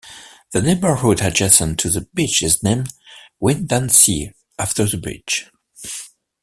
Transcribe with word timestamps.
The 0.51 0.63
neighborhood 0.63 1.21
adjacent 1.21 1.77
to 1.81 1.91
the 1.91 2.01
beach 2.15 2.41
is 2.41 2.63
named 2.63 2.87
Windansea 3.39 4.33
after 4.57 4.85
the 4.85 4.97
beach. 4.97 5.45